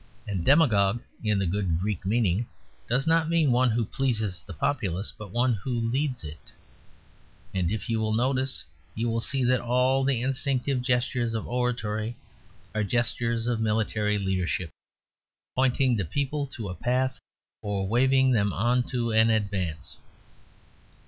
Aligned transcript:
And 0.25 0.43
"demagogue," 0.43 0.99
in 1.23 1.37
the 1.37 1.45
good 1.45 1.79
Greek 1.79 2.07
meaning, 2.07 2.47
does 2.89 3.05
not 3.05 3.29
mean 3.29 3.51
one 3.51 3.69
who 3.69 3.85
pleases 3.85 4.41
the 4.41 4.51
populace, 4.51 5.13
but 5.15 5.29
one 5.29 5.53
who 5.53 5.69
leads 5.91 6.23
it: 6.23 6.51
and 7.53 7.69
if 7.69 7.87
you 7.87 7.99
will 7.99 8.11
notice, 8.15 8.65
you 8.95 9.11
will 9.11 9.19
see 9.19 9.43
that 9.43 9.61
all 9.61 10.03
the 10.03 10.23
instinctive 10.23 10.81
gestures 10.81 11.35
of 11.35 11.47
oratory 11.47 12.17
are 12.73 12.83
gestures 12.83 13.45
of 13.45 13.61
military 13.61 14.17
leadership; 14.17 14.71
pointing 15.53 15.95
the 15.95 16.05
people 16.05 16.47
to 16.47 16.67
a 16.69 16.73
path 16.73 17.19
or 17.61 17.87
waving 17.87 18.31
them 18.31 18.51
on 18.53 18.81
to 18.81 19.11
an 19.11 19.29
advance. 19.29 19.97